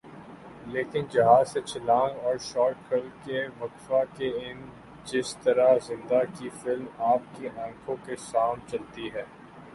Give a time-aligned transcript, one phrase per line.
[0.67, 4.61] لیکن جہاز سے چھلانگ ر اور شوٹ کھل کے وقفہ کے ان
[5.05, 9.23] جسطرح زندہ کی فلم آپ کی آنکھوں کے سام چلتی ہے